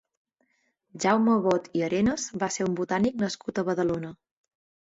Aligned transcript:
Jaume 1.03 1.35
Bot 1.43 1.69
i 1.81 1.85
Arenas 1.89 2.25
va 2.45 2.51
ser 2.57 2.67
un 2.71 2.81
botànic 2.81 3.23
nascut 3.27 3.63
a 3.63 3.67
Badalona. 3.69 4.11